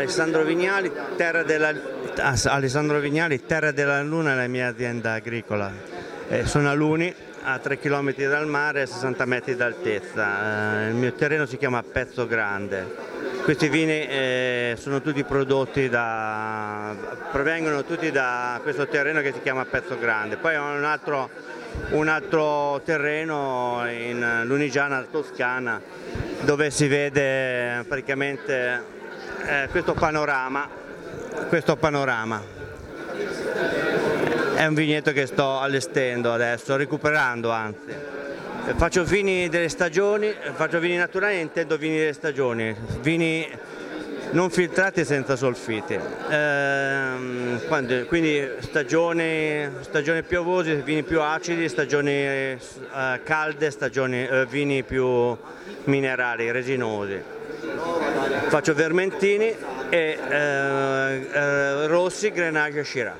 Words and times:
Alessandro 0.00 0.44
Vignali, 0.44 0.90
terra 1.14 1.42
della, 1.42 1.74
Alessandro 2.44 3.00
Vignali, 3.00 3.44
terra 3.44 3.70
della 3.70 4.02
Luna 4.02 4.32
è 4.32 4.34
la 4.34 4.46
mia 4.46 4.68
azienda 4.68 5.12
agricola. 5.12 5.70
Eh, 6.26 6.46
sono 6.46 6.70
a 6.70 6.72
Luni, 6.72 7.14
a 7.42 7.58
3 7.58 7.78
km 7.78 8.14
dal 8.14 8.46
mare 8.46 8.80
e 8.80 8.86
60 8.86 9.24
metri 9.26 9.56
d'altezza. 9.56 10.86
Eh, 10.86 10.88
il 10.88 10.94
mio 10.94 11.12
terreno 11.12 11.44
si 11.44 11.58
chiama 11.58 11.82
Pezzo 11.82 12.26
Grande. 12.26 12.96
Questi 13.42 13.68
vini 13.68 14.06
eh, 14.08 14.74
sono 14.78 15.02
tutti 15.02 15.22
prodotti 15.22 15.90
da, 15.90 16.96
provengono 17.30 17.84
tutti 17.84 18.10
da 18.10 18.58
questo 18.62 18.88
terreno 18.88 19.20
che 19.20 19.34
si 19.34 19.42
chiama 19.42 19.66
Pezzo 19.66 19.98
Grande. 19.98 20.38
Poi 20.38 20.56
ho 20.56 20.64
un 20.64 20.84
altro, 20.84 21.28
un 21.90 22.08
altro 22.08 22.80
terreno 22.86 23.82
in 23.86 24.44
Lunigiana 24.44 25.06
Toscana 25.10 25.78
dove 26.40 26.70
si 26.70 26.88
vede 26.88 27.84
praticamente 27.86 28.98
eh, 29.50 29.68
questo 29.68 29.94
panorama, 29.94 30.68
questo 31.48 31.74
panorama. 31.76 32.40
È 34.54 34.64
un 34.64 34.74
vigneto 34.74 35.10
che 35.12 35.26
sto 35.26 35.58
allestendo 35.58 36.32
adesso, 36.32 36.76
recuperando 36.76 37.50
anzi. 37.50 38.18
Faccio 38.76 39.02
vini 39.02 39.48
delle 39.48 39.68
stagioni, 39.68 40.32
faccio 40.54 40.78
vini 40.78 40.96
naturali 40.96 41.34
e 41.34 41.40
intendo 41.40 41.76
vini 41.76 41.98
delle 41.98 42.12
stagioni, 42.12 42.76
vini 43.00 43.48
non 44.32 44.50
filtrati 44.50 45.04
senza 45.04 45.34
solfiti. 45.34 45.98
Ehm, 46.28 47.60
quindi 48.06 48.48
stagioni, 48.60 49.68
stagioni 49.80 50.22
piovose, 50.22 50.76
vini 50.76 51.02
più 51.02 51.20
acidi, 51.20 51.68
stagioni 51.68 52.12
eh, 52.12 52.58
calde, 53.24 53.70
stagioni, 53.72 54.24
eh, 54.24 54.46
vini 54.46 54.84
più 54.84 55.36
minerali, 55.84 56.52
resinosi. 56.52 57.38
Faccio 58.50 58.74
vermentini 58.74 59.54
e 59.90 60.18
eh, 60.28 61.28
eh, 61.32 61.86
rossi, 61.86 62.32
Grenache 62.32 62.80
e 62.80 62.84
Shiraz. 62.84 63.14